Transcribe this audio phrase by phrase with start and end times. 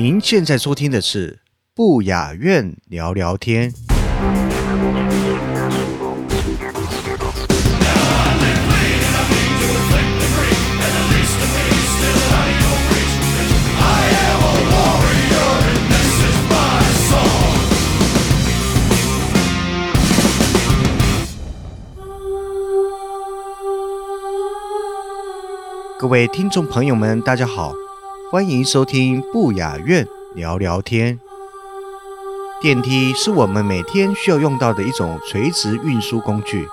[0.00, 1.40] 您现在收听的是
[1.74, 3.74] 不雅院聊聊天。
[25.98, 27.72] 各位听众朋友们，大家好，
[28.30, 31.18] 欢迎收听不雅院聊聊天。
[32.60, 36.68] 电梯是我们每天需要用到的一种垂直运输工具，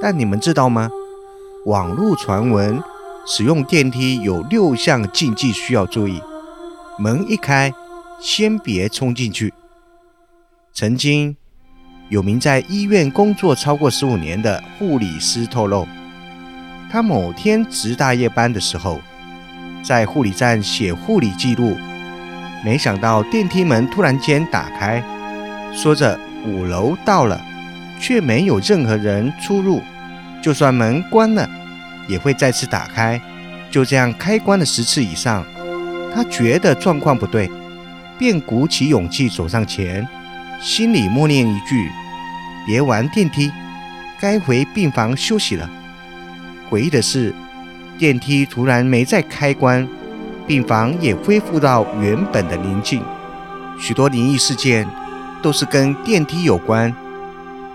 [0.00, 0.88] 但你们知道吗？
[1.66, 2.82] 网络传闻
[3.26, 6.22] 使用电梯有六项禁忌需要注意。
[6.98, 7.74] 门一开，
[8.18, 9.52] 先别冲进去。
[10.72, 11.36] 曾经
[12.08, 15.86] 有名在医院工作超过十五年的护理师透露。
[16.90, 18.98] 他某天值大夜班的时候，
[19.82, 21.76] 在护理站写护理记录，
[22.64, 25.02] 没想到电梯门突然间打开，
[25.72, 27.40] 说着五楼到了，
[27.98, 29.82] 却没有任何人出入。
[30.42, 31.48] 就算门关了，
[32.08, 33.20] 也会再次打开。
[33.70, 35.44] 就这样开关了十次以上，
[36.14, 37.50] 他觉得状况不对，
[38.18, 40.06] 便鼓起勇气走上前，
[40.60, 41.88] 心里默念一句
[42.66, 43.52] ：“别玩电梯，
[44.18, 45.70] 该回病房休息了。”
[46.68, 47.34] 诡异的是，
[48.00, 49.86] 电梯突然没再开关，
[50.46, 53.02] 病房也恢复到原本的宁静。
[53.78, 54.88] 许多灵异事件
[55.42, 56.90] 都是跟电梯有关。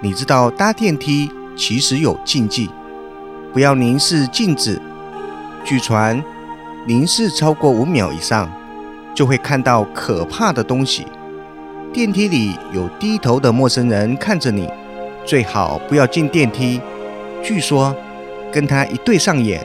[0.01, 2.72] 你知道搭电梯其实有禁忌，
[3.53, 4.81] 不要凝视镜子。
[5.63, 6.19] 据传，
[6.88, 8.51] 凝视超过五秒以上，
[9.13, 11.05] 就会看到可怕的东西。
[11.94, 14.67] 电梯里有低头的陌生人看着你，
[15.23, 16.81] 最好不要进电梯。
[17.44, 17.95] 据说。
[18.53, 19.61] 跟他一对上眼，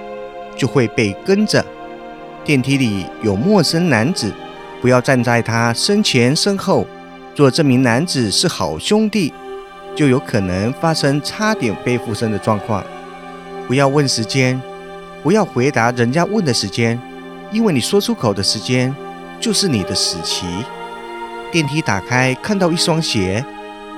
[0.61, 1.65] 就会被跟着。
[2.45, 4.31] 电梯里有陌生男子，
[4.83, 6.87] 不要站在他身前身后。
[7.35, 9.33] 若这名男子是好兄弟，
[9.97, 12.85] 就有可能发生差点被附身的状况。
[13.67, 14.61] 不要问时间，
[15.23, 17.01] 不要回答人家问的时间，
[17.51, 18.95] 因为你说出口的时间
[19.41, 20.45] 就是你的死期。
[21.51, 23.43] 电梯打开，看到一双鞋，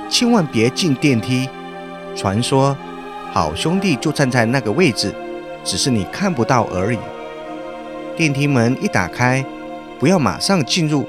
[0.09, 1.49] 千万别进电梯。
[2.15, 2.77] 传说。
[3.33, 5.11] 好兄弟就站在那个位置，
[5.65, 6.99] 只是你看不到而已。
[8.17, 9.45] 电梯门一打开，
[9.99, 11.07] 不要马上进入。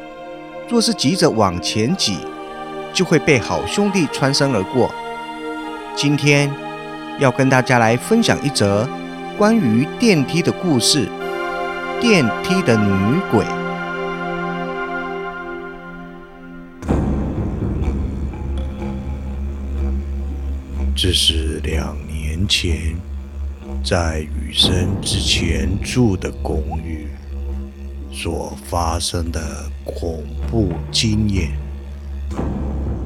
[0.69, 2.19] 若是急着往前挤，
[2.93, 4.89] 就会被好兄弟穿身而过。
[5.95, 6.49] 今天
[7.19, 8.87] 要跟大家来分享一则
[9.37, 11.07] 关于电梯的故事——
[11.99, 13.45] 电梯的女鬼。
[20.95, 21.95] 这是两。
[22.35, 22.95] 年前，
[23.83, 27.05] 在雨生之前住的公寓
[28.13, 31.51] 所发生的恐怖经验。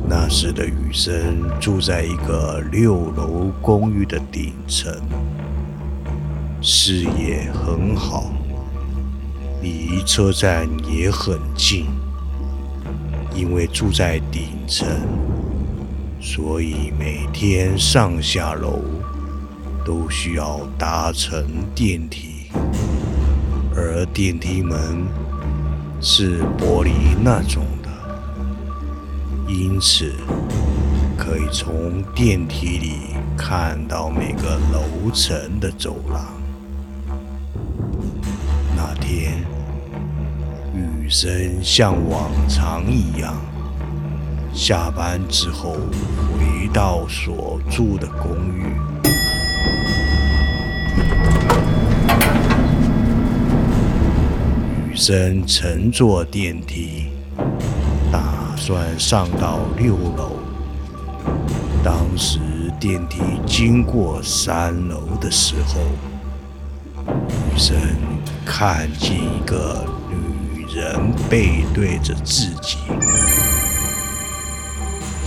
[0.08, 4.94] 那时的雨生住在一个六楼公寓的顶层，
[6.62, 8.32] 视野很好，
[9.64, 11.88] 离车站也很近。
[13.34, 14.88] 因为住在顶层，
[16.22, 18.80] 所以每天上下楼。
[19.88, 22.52] 都需要搭乘电梯，
[23.74, 25.08] 而电梯门
[26.02, 27.90] 是玻璃那种的，
[29.48, 30.14] 因此
[31.18, 36.22] 可以从电梯里看到每个楼层的走廊。
[38.76, 39.38] 那天，
[40.76, 43.34] 雨生像往常一样，
[44.54, 45.78] 下班之后
[46.34, 48.76] 回到所住的公寓。
[54.98, 57.06] 生乘坐电梯，
[58.12, 60.32] 打算上到六楼。
[61.84, 62.40] 当时
[62.80, 65.82] 电梯经过三楼的时候，
[67.06, 67.78] 女生
[68.44, 72.80] 看见一个女人背对着自己，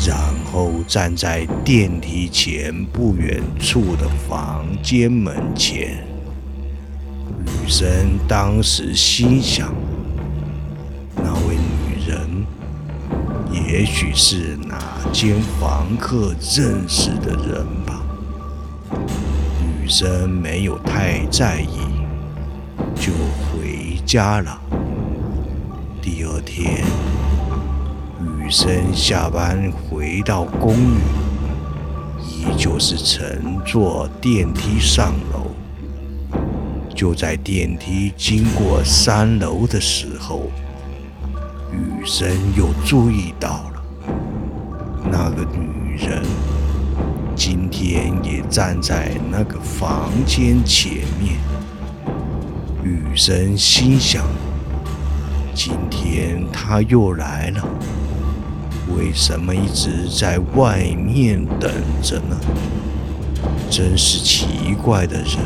[0.04, 0.18] 然
[0.52, 6.09] 后站在电梯前不远处的房间门前。
[7.70, 9.72] 雨生当时心想：
[11.14, 12.44] 那位女人，
[13.52, 14.76] 也许是哪
[15.12, 18.02] 间房客认识的人吧。
[19.62, 21.78] 雨生没有太在意，
[22.96, 24.60] 就回家了。
[26.02, 26.82] 第二天，
[28.20, 30.98] 雨生下班回到公寓，
[32.20, 35.49] 依旧是乘坐电梯上楼。
[37.00, 40.50] 就在电梯经过三楼的时候，
[41.72, 43.82] 雨生又注意到了
[45.10, 46.22] 那个女人，
[47.34, 51.38] 今天也站在那个房间前面。
[52.84, 54.22] 雨生心想：
[55.54, 57.66] 今天她又来了，
[58.94, 62.38] 为什么一直在外面等着呢？
[63.70, 65.38] 真是奇怪的人。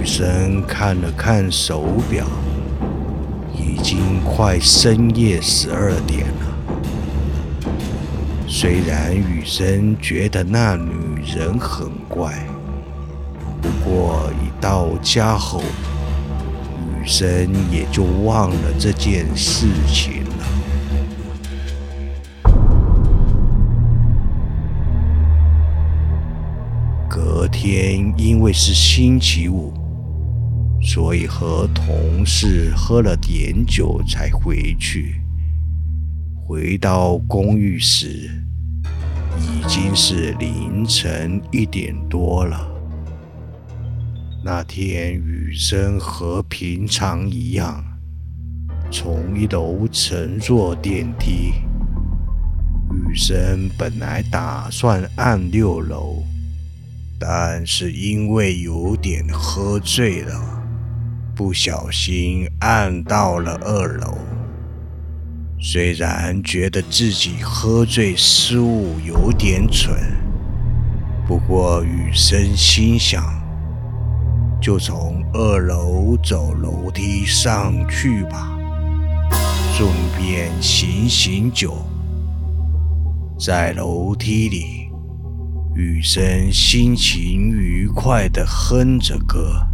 [0.00, 2.26] 女生看了看手表，
[3.54, 6.46] 已经快深夜十二点了。
[8.48, 12.32] 虽然雨生觉得那女人很怪，
[13.60, 15.60] 不过一到家后，
[16.98, 20.30] 雨生也就忘了这件事情了。
[27.06, 29.74] 隔天，因为是星期五。
[30.92, 35.20] 所以和同事喝了点酒才回去。
[36.44, 38.28] 回到公寓时，
[39.38, 42.68] 已经是凌晨一点多了。
[44.44, 47.84] 那天雨生和平常一样，
[48.90, 51.52] 从一楼乘坐电梯。
[52.92, 56.24] 雨生本来打算按六楼，
[57.16, 60.56] 但是因为有点喝醉了。
[61.40, 64.18] 不小心按到了二楼，
[65.58, 69.96] 虽然觉得自己喝醉失误有点蠢，
[71.26, 73.24] 不过雨生心想，
[74.60, 78.54] 就从二楼走楼梯上去吧，
[79.72, 79.88] 顺
[80.18, 81.74] 便醒醒酒。
[83.38, 84.90] 在楼梯里，
[85.74, 89.66] 雨生心情愉快地哼着歌。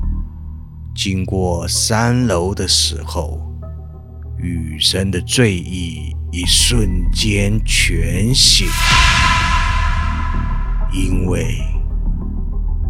[0.97, 3.39] 经过三楼的时候，
[4.39, 8.67] 雨生的醉意一瞬间全醒，
[10.91, 11.59] 因为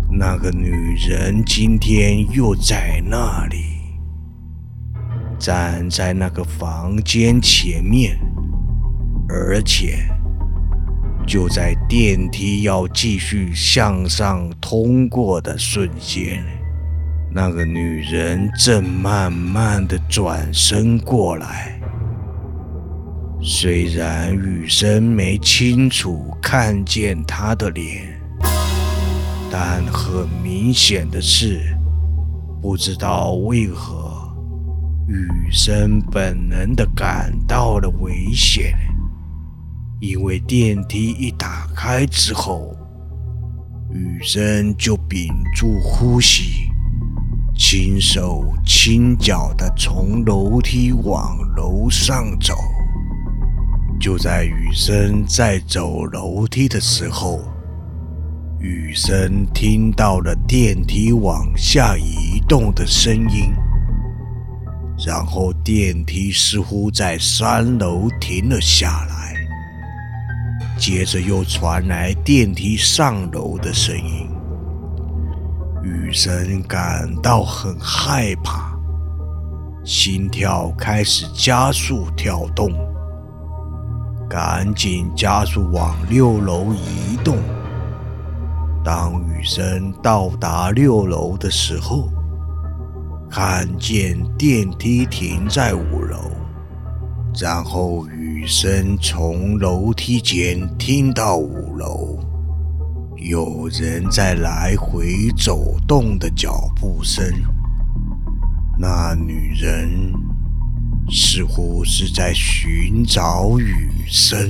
[0.09, 0.71] 那个女
[1.09, 3.57] 人今天又在那里，
[5.37, 8.17] 站在那个房间前面，
[9.29, 10.09] 而且
[11.27, 16.45] 就在电梯要继续向上通过的瞬间。
[17.37, 21.79] 那个女人正慢慢的转身过来，
[23.43, 28.19] 虽然雨生没清楚看见她的脸，
[29.53, 31.61] 但很明显的是，
[32.63, 34.35] 不知道为何，
[35.07, 38.75] 雨生本能的感到了危险，
[40.01, 42.75] 因为电梯一打开之后，
[43.93, 46.75] 雨生就屏住呼吸。
[47.59, 52.55] 轻手轻脚地从楼梯往楼上走。
[53.99, 57.41] 就在雨生在走楼梯的时候，
[58.61, 63.55] 雨生听到了电梯往下移动的声音，
[65.07, 69.35] 然后电梯似乎在三楼停了下来，
[70.79, 74.29] 接着又传来电梯上楼的声音。
[75.87, 78.77] 雨生感到很害怕，
[79.85, 82.73] 心跳开始加速跳动，
[84.29, 87.37] 赶紧加速往六楼移动。
[88.85, 92.09] 当雨生到达六楼的时候，
[93.31, 96.19] 看见电梯停在五楼，
[97.41, 102.19] 然后雨生从楼梯间听到五楼。
[103.29, 107.25] 有人在来回走动的脚步声，
[108.79, 110.13] 那女人
[111.11, 114.49] 似乎是在寻找雨声。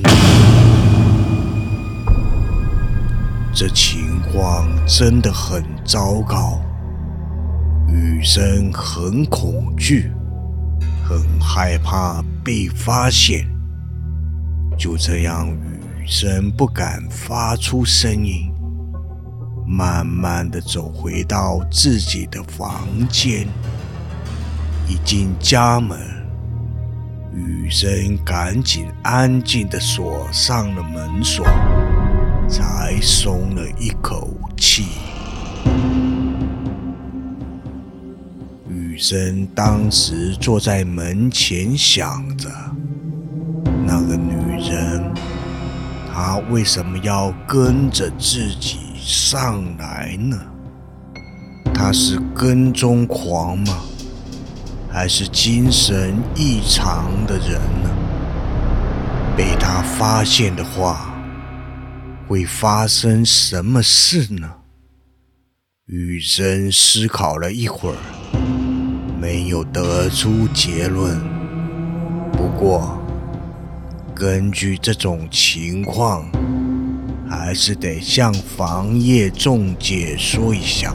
[3.51, 6.61] 这情况真的很糟糕，
[7.87, 10.11] 雨生很恐惧，
[11.03, 13.43] 很害怕被发现。
[14.77, 18.46] 就这样，雨生不敢发出声音。
[19.67, 23.45] 慢慢的走回到自己的房间。
[24.87, 25.99] 一进家门，
[27.33, 31.45] 雨生赶紧安静的锁上了门锁，
[32.47, 34.85] 才松了一口气。
[38.69, 42.49] 雨生当时坐在门前，想着
[43.85, 44.33] 那个女
[44.69, 45.03] 人，
[46.13, 48.79] 她为什么要跟着自己
[49.09, 50.37] 上来呢？
[51.73, 53.79] 他是跟踪狂吗？
[54.91, 57.89] 还是精神异常的人呢？
[59.37, 61.17] 被他发现的话，
[62.27, 64.55] 会发生什么事呢？
[65.85, 67.97] 雨生思考了一会儿，
[69.21, 71.17] 没有得出结论。
[72.33, 73.01] 不过，
[74.13, 76.29] 根据这种情况，
[77.29, 80.93] 还是得向房业中介说一下。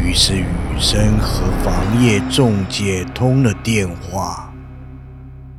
[0.00, 0.46] 于是雨
[0.78, 4.52] 生和房业中介通了电话，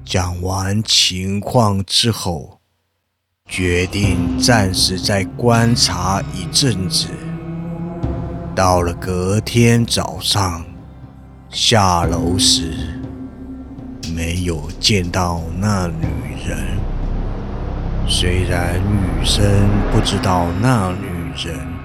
[0.05, 2.59] 讲完情况之后，
[3.47, 7.07] 决定暂时再观察一阵子。
[8.55, 10.65] 到了隔天早上，
[11.49, 12.99] 下楼时
[14.15, 16.05] 没有见到那女
[16.47, 16.86] 人。
[18.07, 21.07] 虽然雨生不知道那女
[21.45, 21.77] 人。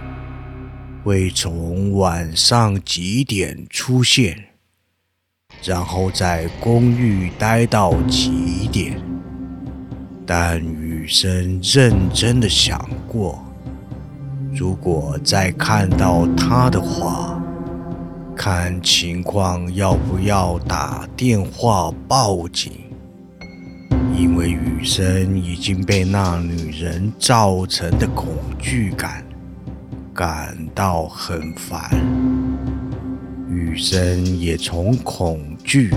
[1.04, 4.38] 会从晚上几点出现，
[5.64, 8.96] 然后在公寓待到几点？
[10.24, 13.44] 但雨生认真的想过，
[14.54, 17.36] 如果再看到他的话，
[18.36, 22.70] 看情况要不要打电话报警，
[24.16, 29.25] 因为雨生已经被那女人造成的恐惧感。
[30.14, 31.90] 感到很烦，
[33.49, 35.90] 雨生也从恐惧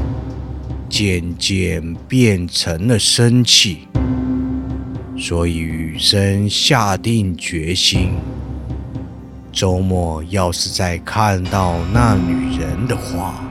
[0.87, 3.89] 渐渐变成了生气，
[5.17, 8.13] 所以雨生下定决心，
[9.51, 13.44] 周末要是再看到那女人的话，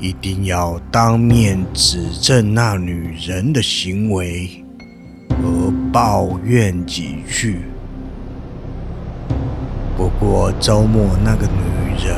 [0.00, 4.64] 一定要当面指证那女人的行为
[5.28, 7.60] 和抱怨几句。
[9.98, 12.16] 不过周末那个女人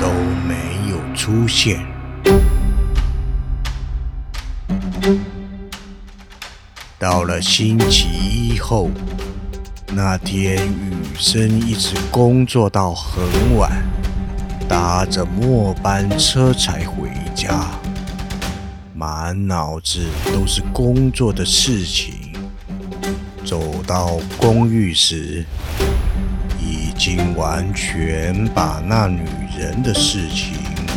[0.00, 0.08] 都
[0.46, 0.54] 没
[0.90, 1.84] 有出现。
[7.00, 8.88] 到了星期一后，
[9.92, 13.24] 那天雨生一直工作到很
[13.58, 13.72] 晚，
[14.74, 17.70] 搭着末班车才回家，
[18.92, 22.32] 满脑子都是工作的事情。
[23.44, 25.44] 走到公寓时。
[26.60, 29.20] 已经完全把那女
[29.56, 30.54] 人的事情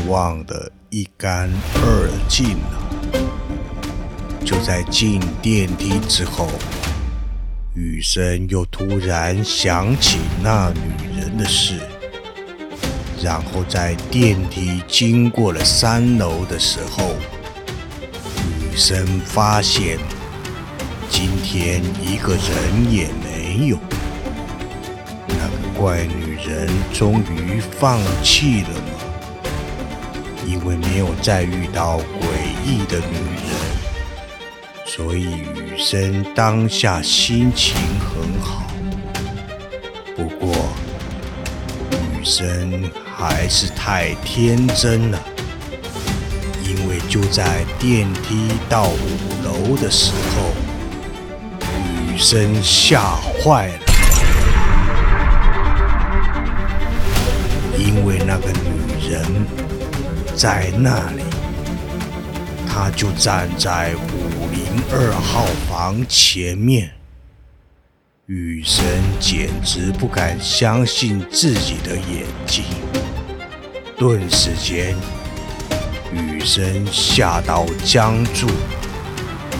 [0.08, 3.26] 忘得一干二净了。
[4.46, 6.50] 就在进电梯之后，
[7.76, 11.80] 雨声又突然想起那女人的事，
[13.22, 17.16] 然后在电梯经过了三楼的时候，
[18.62, 19.98] 雨生发现
[21.10, 23.78] 今天一个人也没有。
[25.28, 28.94] 那个怪女人终于放弃了吗？
[30.46, 32.02] 因为没有再遇到诡
[32.66, 33.52] 异的女人，
[34.86, 38.68] 所以雨生当下心情很好。
[40.16, 40.56] 不过，
[41.92, 45.20] 雨生还是太天真了，
[46.64, 50.54] 因为就在电梯到五楼的时候，
[52.12, 53.80] 女生吓坏了。
[57.76, 59.26] 因为那个女人
[60.36, 61.24] 在那里，
[62.70, 64.62] 她就站在五零
[64.94, 66.92] 二号房前面。
[68.28, 68.84] 雨神
[69.22, 72.66] 简直不敢相信自己的眼睛，
[73.98, 74.94] 顿时间，
[76.12, 78.46] 雨神吓到僵住。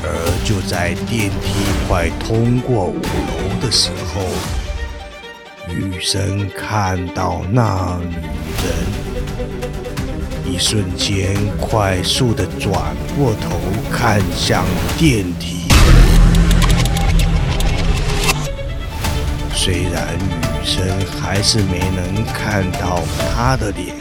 [0.04, 4.22] 而就在电梯快通过五楼的时候，
[5.74, 8.16] 雨生看到那女
[8.66, 13.58] 人，一瞬间快速的转过头
[13.90, 14.66] 看向
[14.98, 15.57] 电梯。
[19.68, 20.88] 虽然女生
[21.20, 23.04] 还是没能看到
[23.36, 23.94] 他的脸，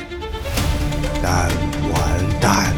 [1.20, 1.50] 但
[1.90, 2.72] 完蛋，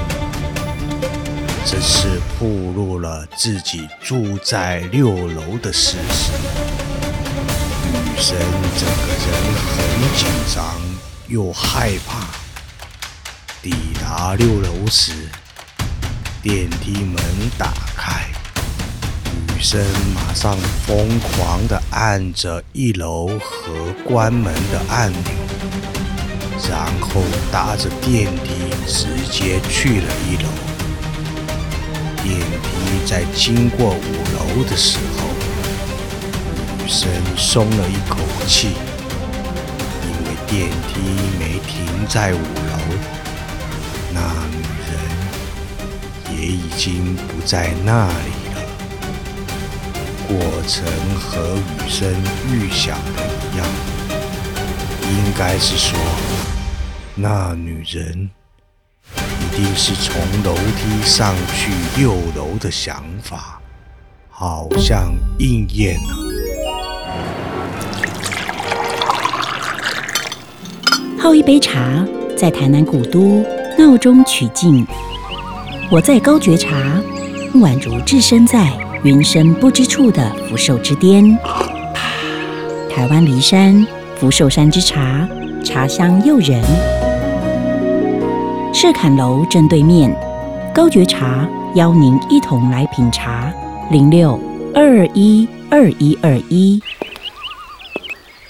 [1.66, 6.32] 这是暴露了自己住在六楼的事实。
[7.92, 8.34] 女生
[8.78, 9.28] 整个人
[9.68, 9.76] 很
[10.16, 10.64] 紧张
[11.26, 12.26] 又害怕。
[13.60, 15.12] 抵达六楼时，
[16.40, 17.22] 电梯门
[17.58, 18.27] 打开，
[19.58, 19.84] 女生
[20.14, 23.72] 马上疯狂地按着一楼和
[24.04, 25.20] 关门的按钮，
[26.70, 28.52] 然后搭着电梯
[28.86, 30.48] 直接去了一楼。
[32.22, 35.26] 电梯在经过五楼的时候，
[36.78, 38.68] 女生松了一口气，
[40.04, 41.00] 因为电梯
[41.36, 42.78] 没停在五楼。
[44.14, 44.20] 那
[44.52, 44.94] 女人
[46.38, 48.47] 也已经不在那里。
[50.28, 50.84] 过程
[51.18, 52.06] 和雨生
[52.52, 53.22] 预想的
[53.54, 53.66] 一样，
[55.08, 55.98] 应该是说，
[57.14, 58.28] 那女人
[59.40, 63.58] 一定是从楼梯上去六楼的想法，
[64.28, 66.16] 好像应验了。
[71.18, 72.06] 泡一杯茶，
[72.36, 73.42] 在台南古都。
[73.78, 74.84] 闹中取静，
[75.88, 77.00] 我在高觉茶，
[77.54, 78.68] 宛如置身在
[79.04, 81.24] 云深不知处的福寿之巅。
[82.90, 83.86] 台湾梨山
[84.16, 85.28] 福寿山之茶，
[85.64, 86.60] 茶香诱人。
[88.74, 90.12] 赤坎楼正对面，
[90.74, 93.52] 高觉茶邀您一同来品茶。
[93.90, 94.38] 零六
[94.74, 96.80] 二二一二一二一。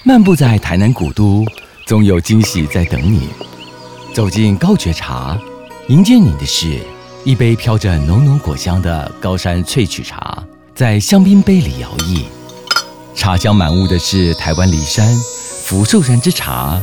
[0.03, 1.45] 漫步在台南古都，
[1.85, 3.29] 总有惊喜在等你。
[4.13, 5.37] 走进高觉茶，
[5.89, 6.79] 迎接你的是
[7.25, 10.41] 一杯飘着浓浓果香的高山萃取茶，
[10.73, 12.23] 在香槟杯里摇曳。
[13.13, 15.05] 茶香满屋的是台湾梨山
[15.63, 16.81] 福寿山之茶。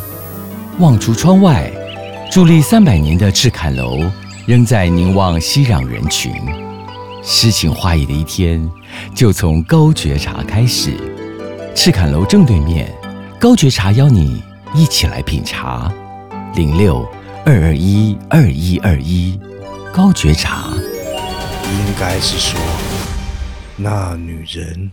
[0.78, 1.72] 望出窗外，
[2.30, 3.98] 伫立三百年的赤坎楼
[4.46, 6.30] 仍在凝望熙攘人群。
[7.22, 8.70] 诗情画意的一天，
[9.14, 10.94] 就从高觉茶开始。
[11.74, 12.92] 赤坎楼正对面，
[13.40, 14.42] 高觉茶邀你
[14.74, 15.90] 一起来品茶。
[16.54, 17.08] 零六。
[17.46, 19.38] 二二一二一二一，
[19.96, 20.74] 高觉察。
[21.64, 22.60] 应该是说，
[23.76, 24.92] 那女人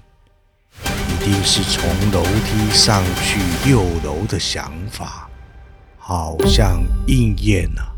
[1.09, 5.27] 一定是从楼梯上去六楼的想法，
[5.97, 7.93] 好像应验了。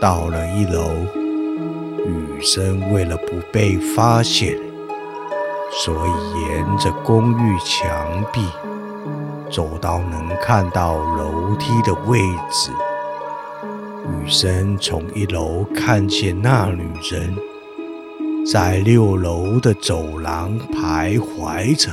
[0.00, 0.94] 到了一楼，
[2.06, 4.56] 女生为了不被发现，
[5.84, 8.48] 所以沿着公寓墙壁。
[9.50, 12.70] 走到能看到楼梯的位置，
[14.06, 17.36] 雨生从一楼看见那女人
[18.50, 21.90] 在六楼的走廊徘徊着。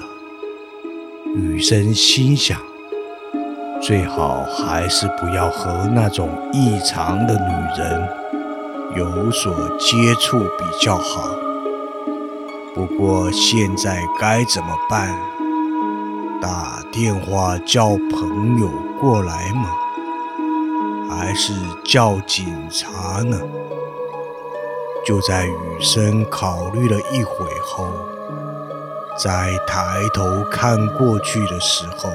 [1.35, 2.59] 雨生心想，
[3.81, 8.07] 最好还是不要和那种异常的女人
[8.95, 11.31] 有所接触比较好。
[12.73, 15.17] 不过现在该怎么办？
[16.41, 18.69] 打电话叫朋友
[18.99, 19.69] 过来吗？
[21.09, 23.39] 还是叫警察呢？
[25.05, 27.87] 就在雨生考虑了一会后，
[29.17, 32.09] 在抬头看过去的时候，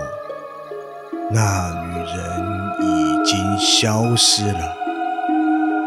[1.31, 4.77] 那女人已经消失了。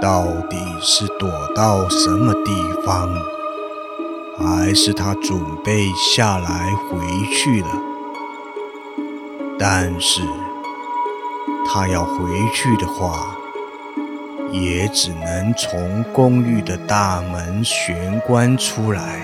[0.01, 2.51] 到底是躲到什么地
[2.85, 3.09] 方，
[4.37, 6.99] 还是她准备下来回
[7.33, 7.84] 去了？
[9.57, 10.21] 但是，
[11.65, 12.13] 他要回
[12.53, 13.35] 去的话，
[14.51, 19.21] 也只能从公寓的大门玄关出来，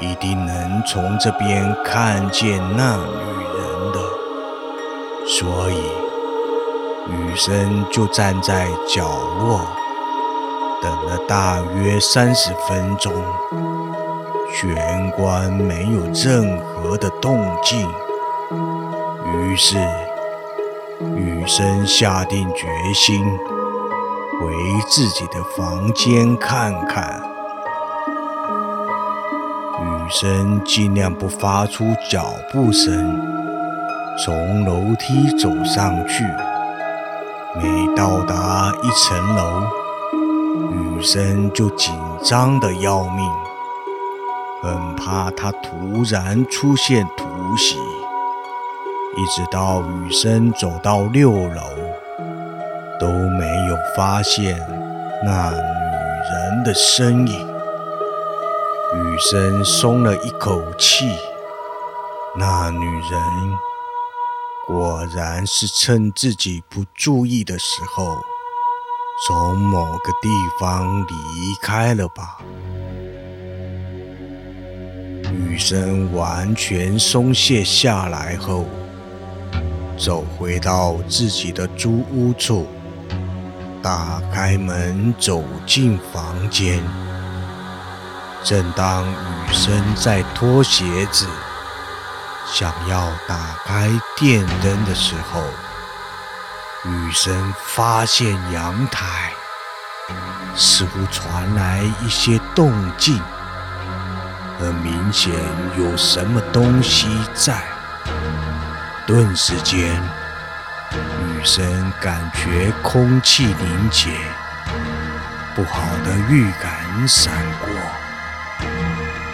[0.00, 4.00] 一定能从这边看见那女人的。
[5.26, 5.76] 所以，
[7.10, 9.06] 雨生就站在角
[9.38, 9.60] 落，
[10.82, 13.12] 等了大约三十分钟，
[14.54, 17.86] 玄关没有任何的动静。
[19.34, 19.76] 于是，
[21.16, 24.52] 雨生下定决心回
[24.88, 27.22] 自己的房间看看。
[29.80, 33.20] 雨生尽量不发出脚步声，
[34.24, 36.24] 从楼梯走上去。
[37.56, 39.62] 每到达一层楼，
[40.70, 43.26] 雨生就紧张的要命，
[44.62, 47.78] 很怕他突然出现突袭。
[49.16, 51.62] 一直到雨生走到六楼，
[53.00, 54.58] 都没有发现
[55.24, 57.48] 那女人的身影。
[58.94, 61.10] 雨生松了一口气，
[62.36, 63.58] 那女人
[64.66, 68.18] 果然是趁自己不注意的时候，
[69.26, 70.28] 从某个地
[70.60, 72.38] 方离开了吧。
[75.32, 78.64] 雨声完全松懈下来后，
[79.96, 82.68] 走回到自己的租屋处，
[83.82, 86.82] 打开门走进房间。
[88.44, 91.26] 正当雨生在脱鞋子，
[92.46, 95.40] 想要打开电灯的时候，
[96.84, 99.32] 雨生发现阳台
[100.54, 103.18] 似乎传来一些动静。
[104.58, 105.32] 很明显
[105.78, 107.62] 有什么东西在，
[109.06, 110.02] 顿时间，
[110.90, 114.10] 女生感觉空气凝结，
[115.54, 117.68] 不好的预感闪过。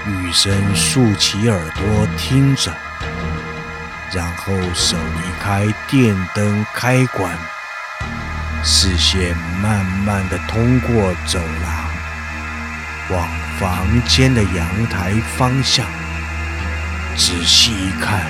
[0.05, 2.71] 女生竖起耳朵听着，
[4.13, 7.35] 然后手离开电灯开关，
[8.63, 11.91] 视线慢慢的通过走廊。
[13.09, 13.27] 往
[13.59, 15.87] 房间的阳台方向
[17.17, 18.27] 仔细一看，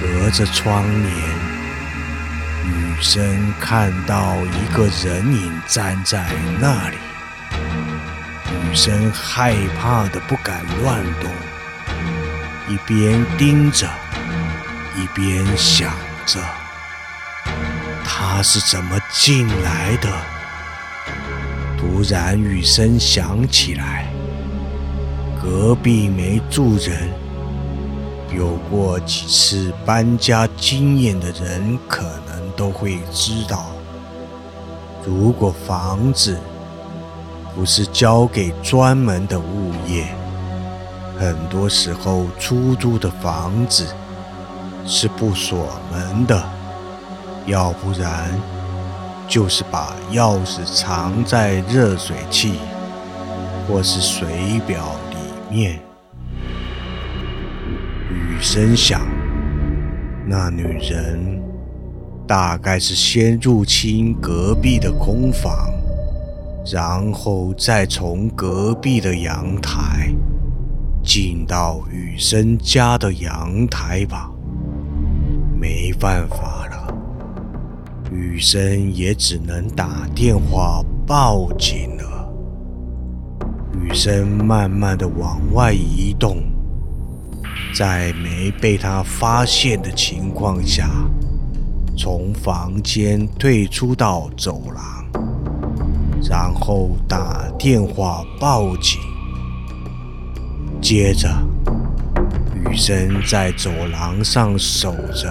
[0.00, 1.12] 隔着窗帘，
[2.64, 6.24] 女生看到一个人影站在
[6.60, 6.96] 那里。
[8.62, 11.30] 女生害怕的不敢乱动，
[12.68, 13.88] 一边盯着，
[14.94, 15.92] 一边想
[16.24, 16.38] 着，
[18.04, 20.08] 他是怎么进来的。
[21.76, 24.06] 突然，雨声响起来。
[25.42, 27.10] 隔壁没住人，
[28.34, 33.66] 有过几次搬家经验的人可能都会知道，
[35.04, 36.38] 如果房子
[37.54, 40.06] 不是交给专门的物业，
[41.18, 43.86] 很多时候出租的房子
[44.86, 46.42] 是不锁门的，
[47.46, 48.30] 要不然。
[49.30, 52.54] 就是把钥匙藏在热水器
[53.68, 55.87] 或是水表里面。
[58.38, 59.00] 雨声响，
[60.24, 61.42] 那女人
[62.24, 65.72] 大概是先入侵隔壁的空房，
[66.72, 70.14] 然后再从隔壁的阳台
[71.02, 74.30] 进到雨声家的阳台吧。
[75.60, 76.94] 没办法了。
[78.12, 82.32] 雨声也只能打电话报警了。
[83.82, 86.40] 雨声慢慢的往外移动，
[87.74, 90.88] 在没被他发现的情况下，
[91.96, 95.06] 从房间退出到走廊，
[96.28, 99.00] 然后打电话报警。
[100.80, 101.28] 接着，
[102.54, 105.28] 雨生在走廊上守着。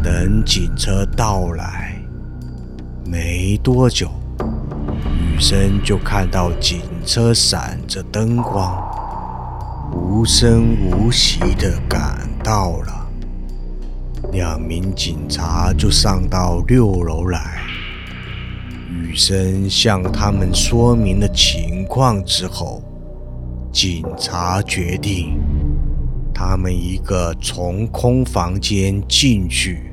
[0.00, 2.00] 等警车到来，
[3.04, 4.08] 没多久，
[5.02, 8.87] 女生就看到警车闪着灯光，
[10.10, 13.06] 无声无息地赶到了。
[14.32, 17.60] 两名警察就上到六楼来。
[18.90, 22.82] 雨生向他们说明了情况之后，
[23.70, 25.38] 警察决定，
[26.32, 29.92] 他们一个从空房间进去。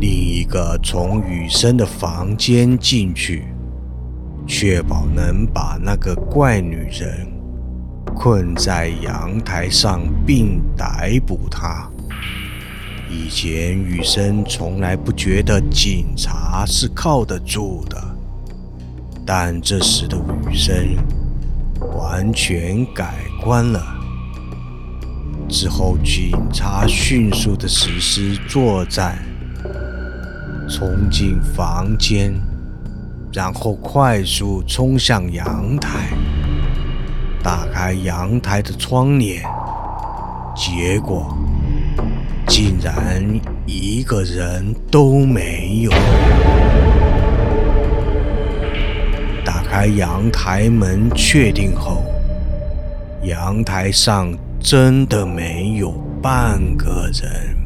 [0.00, 3.48] 另一个从雨声的房间进去，
[4.46, 7.26] 确保能把那个怪女人
[8.18, 11.88] 困在阳台上，并逮捕他。
[13.08, 17.96] 以前雨声从来不觉得警察是靠得住的，
[19.24, 20.74] 但这时的雨声
[21.96, 23.80] 完全改观了。
[25.48, 29.16] 之后，警察迅速的实施作战。
[30.68, 32.34] 冲进房间，
[33.32, 36.10] 然后快速冲向阳台，
[37.80, 39.40] 开阳台的窗帘，
[40.52, 41.32] 结果
[42.48, 43.22] 竟然
[43.66, 45.90] 一个人都没有。
[49.44, 52.02] 打开阳台门，确定后，
[53.22, 57.56] 阳台上真的没有半个人。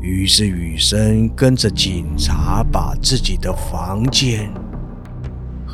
[0.00, 4.50] 于是雨生跟着警察把自己的房间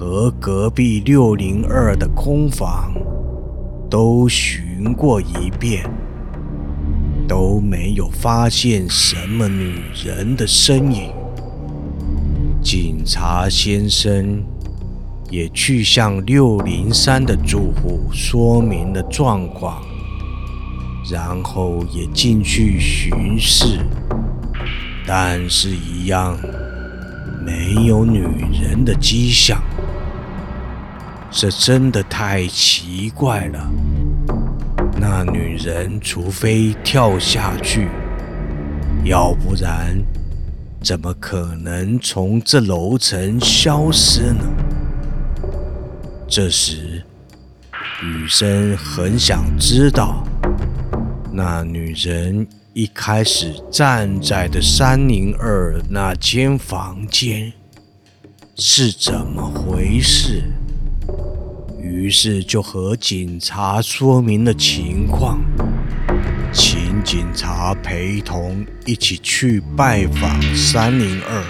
[0.01, 2.91] 和隔壁六零二的空房
[3.91, 5.85] 都巡过一遍，
[7.29, 11.13] 都没有发现什么女人的身影。
[12.63, 14.43] 警察先生
[15.29, 19.83] 也去向六零三的住户说明了状况，
[21.13, 23.79] 然后也进去巡视。
[25.07, 26.39] 但是，一样
[27.45, 29.63] 没有女人的迹象。
[31.31, 33.71] 这真的太奇怪了。
[34.99, 37.89] 那女人除非跳下去，
[39.05, 39.97] 要不然
[40.83, 44.45] 怎么可能从这楼层消失呢？
[46.29, 47.03] 这时，
[48.03, 50.23] 雨生很想知道，
[51.33, 57.53] 那女人一开始站在的三零二那间房间
[58.57, 60.43] 是怎么回事。
[61.83, 65.39] 于是就和警察说明了情况，
[66.53, 71.43] 请警察陪同一起去拜访三零二。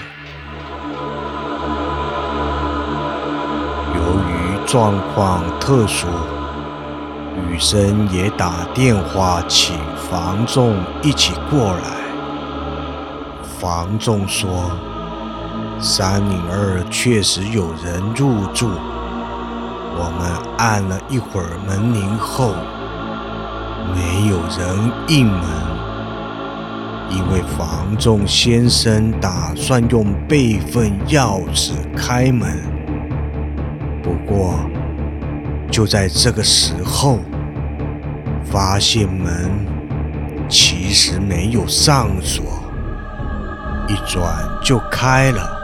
[3.96, 6.06] 由于状况特殊，
[7.50, 9.76] 雨生也打电话请
[10.08, 12.00] 房仲一起过来。
[13.58, 14.70] 房仲说，
[15.80, 18.70] 三零二确实有人入住。
[19.96, 22.54] 我们按了一会儿门铃后，
[23.94, 25.42] 没有人应门，
[27.10, 32.58] 因为房仲先生打算用备份钥匙开门。
[34.02, 34.54] 不过，
[35.70, 37.18] 就在这个时候，
[38.44, 39.50] 发现门
[40.48, 42.44] 其实没有上锁，
[43.88, 44.24] 一转
[44.62, 45.58] 就开了。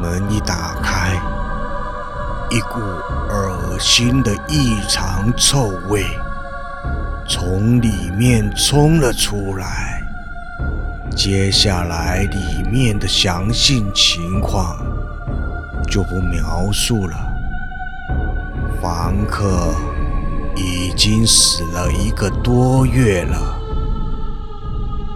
[0.00, 1.18] 门一打开。
[2.54, 6.04] 一股恶心的异常臭味
[7.28, 10.00] 从里面冲了出来。
[11.16, 14.76] 接下来里面的详细情况
[15.88, 17.16] 就不描述了。
[18.80, 19.74] 房客
[20.54, 23.58] 已经死了一个多月了，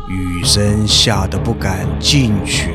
[0.08, 2.74] 雨生吓得不敢进去。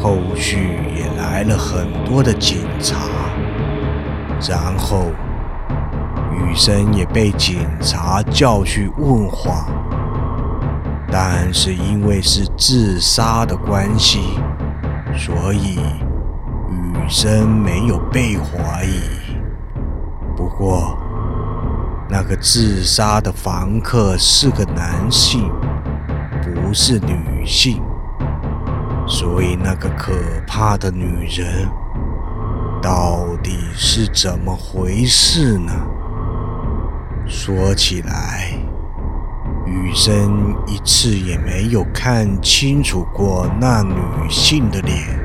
[0.00, 0.78] 后续
[1.18, 2.94] 来了很多的警察，
[4.48, 5.06] 然后
[6.32, 9.66] 雨生也被警察叫去问话，
[11.10, 14.20] 但是因为是自杀的关系，
[15.16, 15.80] 所以
[16.70, 19.00] 雨生没有被怀疑。
[20.36, 20.96] 不过，
[22.08, 25.50] 那个自杀的房客是个男性，
[26.44, 27.82] 不是女性。
[29.08, 30.12] 所以，那个可
[30.46, 31.66] 怕的女人
[32.82, 35.72] 到底是怎么回事呢？
[37.26, 38.52] 说起来，
[39.66, 45.18] 雨生一次也没有看清楚过那女性的脸。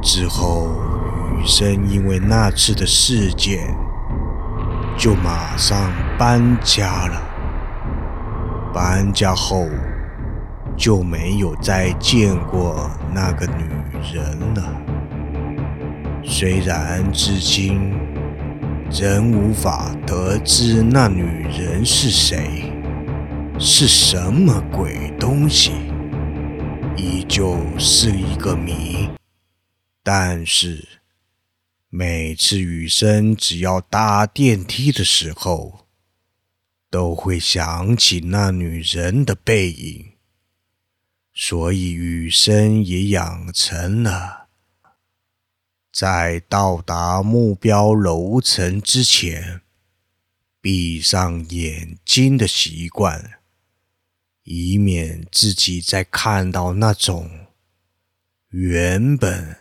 [0.00, 0.68] 之后，
[1.38, 3.76] 雨生因为那次的事件，
[4.96, 7.22] 就马上搬家了。
[8.72, 9.66] 搬家后。
[10.78, 13.64] 就没有再见过那个女
[14.14, 14.82] 人了。
[16.24, 17.92] 虽然至今
[18.90, 22.72] 仍无法得知那女人是谁，
[23.58, 25.72] 是什么鬼东西，
[26.96, 29.08] 依旧是一个谜。
[30.04, 30.86] 但是
[31.90, 35.86] 每次雨生只要搭电梯的时候，
[36.88, 40.17] 都会想起那女人的背影。
[41.40, 44.48] 所以雨生也养成了
[45.92, 49.60] 在到达目标楼层之前
[50.60, 53.38] 闭上眼睛的习惯，
[54.42, 57.46] 以免自己再看到那种
[58.48, 59.56] 原本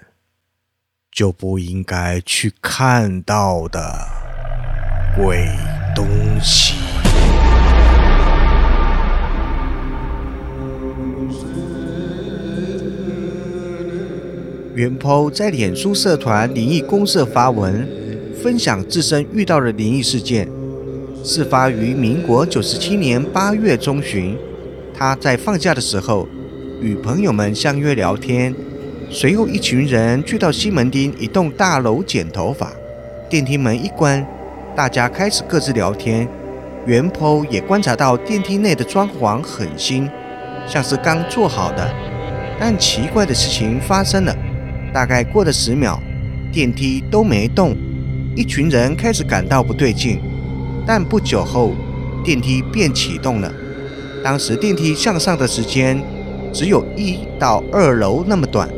[1.12, 4.10] 就不应该去看到的
[5.16, 5.48] 鬼
[5.96, 6.97] 东西。
[14.78, 17.90] 袁抛在脸书社团灵异公社发文，
[18.44, 20.48] 分享自身遇到的灵异事件。
[21.24, 24.38] 事发于民国九十七年八月中旬，
[24.96, 26.30] 他在放假的时候
[26.80, 28.54] 与朋友们相约聊天，
[29.10, 32.72] 随后一群人去到西门町一栋大楼剪头发。
[33.28, 34.24] 电梯门一关，
[34.76, 36.30] 大家开始各自聊天。
[36.86, 40.08] 袁抛也观察到电梯内的装潢很新，
[40.68, 41.92] 像是刚做好的。
[42.60, 44.38] 但奇怪的事情发生了。
[44.94, 46.00] 大概过了十秒，
[46.52, 47.76] 电梯都没动，
[48.36, 50.20] 一群人开始感到不对劲。
[50.86, 51.74] 但不久后，
[52.24, 53.54] 电梯便启动了。
[54.24, 56.02] 当时电梯向上的时间
[56.52, 58.70] 只有一到二楼那么短，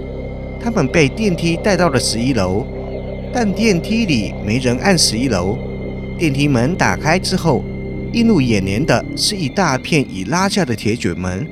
[0.60, 2.66] 他们被电梯带到了十一楼，
[3.32, 5.58] 但电梯里没人按十一楼。
[6.18, 7.64] 电梯门打开之后，
[8.12, 11.48] 映入眼帘的是一大片已拉下的铁卷门，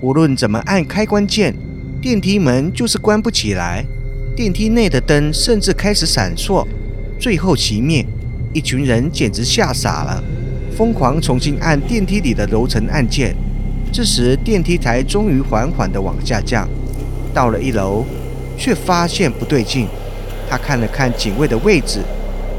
[0.00, 1.54] 无论怎么按开关键，
[2.00, 3.84] 电梯门就是关不起来。
[4.36, 6.62] 电梯内的灯甚至开始闪烁，
[7.18, 8.04] 最后熄灭。
[8.52, 10.22] 一群人简直吓傻了，
[10.76, 13.34] 疯狂重新按电梯里的楼层按键。
[13.90, 16.68] 这时，电梯台终于缓缓地往下降，
[17.32, 18.04] 到了一楼，
[18.58, 19.88] 却发现不对劲。
[20.50, 22.00] 他看了看警卫的位置，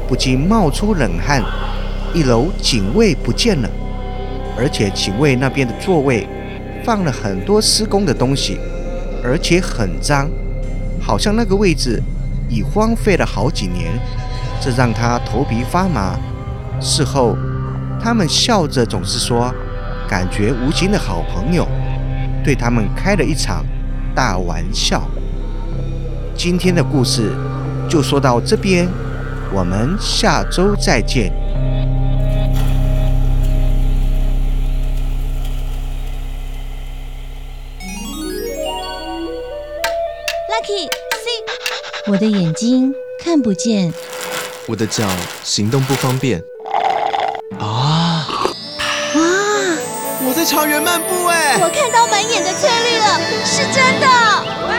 [0.08, 1.40] 不禁冒出冷汗。
[2.12, 3.70] 一楼警卫不见了，
[4.56, 6.26] 而且警卫那边的座位
[6.84, 8.58] 放了很多施工的东西，
[9.22, 10.28] 而且很脏，
[11.00, 12.02] 好像那个位置
[12.48, 13.92] 已荒废了好几年。
[14.60, 16.18] 这让他头皮发麻。
[16.80, 17.36] 事后，
[18.02, 19.52] 他们笑着总是说，
[20.08, 21.66] 感觉无情的好朋友
[22.44, 23.64] 对他们开了一场
[24.14, 25.02] 大玩笑。
[26.36, 27.32] 今天的故事
[27.88, 28.88] 就说到这边，
[29.52, 31.32] 我们下周再见。
[42.10, 42.90] 我的眼睛
[43.22, 43.92] 看不见，
[44.64, 45.06] 我的脚
[45.44, 46.42] 行动不方便。
[47.60, 48.26] 啊！
[49.14, 49.20] 哇！
[50.26, 51.58] 我在茶园漫步哎！
[51.60, 54.06] 我看到满眼的翠绿了，是真的。
[54.70, 54.72] 喂，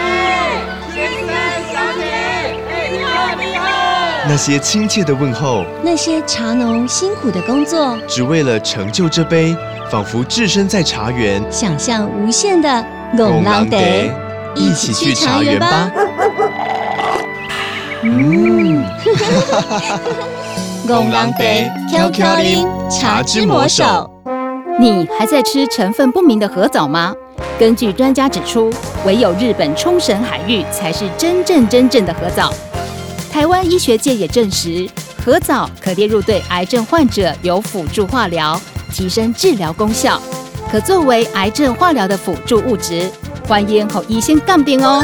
[0.92, 1.30] 先生
[1.72, 2.58] 小姐，
[2.92, 3.64] 你好你好。
[4.28, 9.56] 那些亲切的问候，那些茶农辛苦的工作，只为了成就这杯，
[9.92, 12.84] 仿佛置身在茶园，想象无限的
[13.16, 14.12] 拱廊得，
[14.56, 15.92] 一起去茶园吧。
[18.02, 18.82] 嗯，
[20.88, 24.10] 拱廊得，Q Q 林茶之魔手。
[24.80, 27.14] 你还在吃成分不明的核藻吗？
[27.60, 28.72] 根据专家指出，
[29.06, 32.54] 唯有日本冲绳海域才是真正真正的核藻。
[33.30, 34.88] 台湾医学界也证实，
[35.26, 38.60] 核藻可列入对癌症患者有辅助化疗，
[38.94, 40.22] 提升治疗功效，
[40.72, 43.12] 可作为癌症化疗的辅助物质。
[43.46, 45.04] 欢迎和医生干病哦。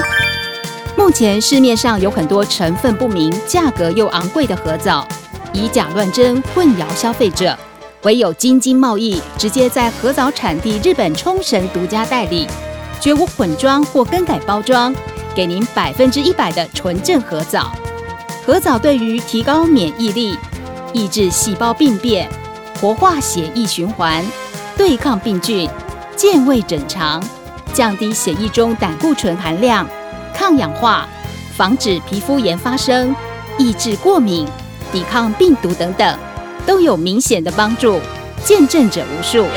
[0.98, 5.06] 目前市面上有很多成分不明、价格又昂贵的合藻，
[5.52, 7.58] 以假乱真，混淆消费者。
[8.04, 12.48] 唯有京津贸易直接在合藻产地日本冲绳独家代理，
[13.02, 14.96] 绝无混装或更改包装，
[15.36, 17.72] 给您百分之一百的纯正合藻。
[18.46, 20.38] 合藻对于提高免疫力、
[20.94, 22.30] 抑制细胞病变、
[22.80, 24.24] 活化血液循环、
[24.78, 25.70] 对抗病菌、
[26.16, 27.22] 健胃整肠、
[27.74, 29.86] 降低血液中胆固醇含量。
[30.38, 31.08] 抗氧化、
[31.56, 33.16] 防止皮肤炎发生、
[33.58, 34.46] 抑制过敏、
[34.92, 36.20] 抵抗病毒等等，
[36.66, 38.02] 都有明显的帮助，
[38.44, 39.48] 见证者无数。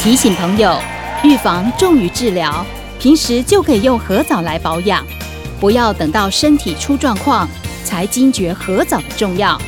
[0.00, 0.80] 提醒朋友，
[1.24, 2.64] 预防重于治疗，
[3.00, 5.04] 平时就可以用核藻来保养，
[5.58, 7.48] 不要等到身体出状况
[7.84, 9.60] 才惊觉核藻的重要。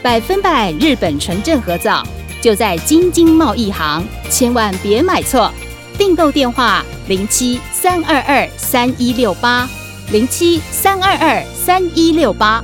[0.00, 2.06] 百分百日本纯正核藻，
[2.40, 5.52] 就在京津贸易行，千万别买错。
[5.98, 6.84] 订购电话。
[7.08, 9.68] 零七三二二三一六八，
[10.12, 12.62] 零七三二二三一六八。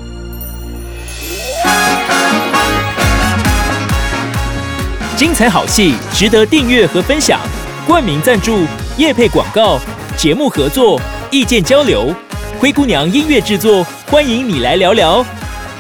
[5.16, 7.40] 精彩好戏值得订阅和分享，
[7.84, 8.64] 冠名赞助、
[8.96, 9.80] 业配广告、
[10.16, 11.00] 节目合作、
[11.32, 12.14] 意见交流，
[12.60, 15.26] 灰姑娘音乐制作，欢迎你来聊聊。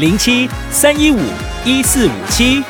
[0.00, 1.20] 零七三一五
[1.64, 2.64] 一四五七。